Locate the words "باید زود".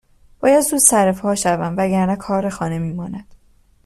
0.39-0.79